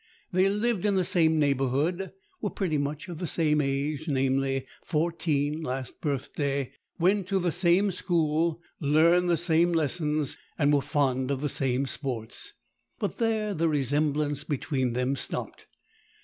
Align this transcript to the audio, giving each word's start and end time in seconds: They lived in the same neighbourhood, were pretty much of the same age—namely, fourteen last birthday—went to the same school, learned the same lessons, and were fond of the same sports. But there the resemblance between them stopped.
They 0.31 0.49
lived 0.49 0.83
in 0.83 0.95
the 0.95 1.03
same 1.03 1.37
neighbourhood, 1.37 2.11
were 2.41 2.49
pretty 2.49 2.79
much 2.79 3.07
of 3.07 3.19
the 3.19 3.27
same 3.27 3.61
age—namely, 3.61 4.65
fourteen 4.83 5.61
last 5.61 6.01
birthday—went 6.01 7.27
to 7.27 7.37
the 7.37 7.51
same 7.51 7.91
school, 7.91 8.59
learned 8.79 9.29
the 9.29 9.37
same 9.37 9.71
lessons, 9.73 10.37
and 10.57 10.73
were 10.73 10.81
fond 10.81 11.29
of 11.29 11.41
the 11.41 11.49
same 11.49 11.85
sports. 11.85 12.53
But 12.97 13.19
there 13.19 13.53
the 13.53 13.69
resemblance 13.69 14.43
between 14.43 14.93
them 14.93 15.15
stopped. 15.15 15.67